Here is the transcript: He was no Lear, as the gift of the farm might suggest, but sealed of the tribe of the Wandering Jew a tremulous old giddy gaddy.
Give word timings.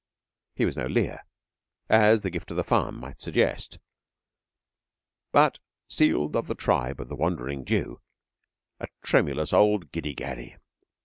He 0.55 0.65
was 0.65 0.75
no 0.75 0.87
Lear, 0.87 1.23
as 1.87 2.21
the 2.21 2.31
gift 2.31 2.49
of 2.49 2.57
the 2.57 2.63
farm 2.63 2.99
might 2.99 3.21
suggest, 3.21 3.77
but 5.31 5.59
sealed 5.87 6.35
of 6.35 6.47
the 6.47 6.55
tribe 6.55 6.99
of 6.99 7.07
the 7.07 7.15
Wandering 7.15 7.65
Jew 7.65 8.01
a 8.79 8.87
tremulous 9.03 9.53
old 9.53 9.91
giddy 9.91 10.15
gaddy. 10.15 10.55